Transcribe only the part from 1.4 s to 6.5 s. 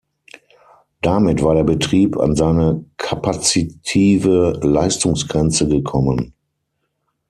war der Betrieb an seine kapazitive Leistungsgrenze gekommen.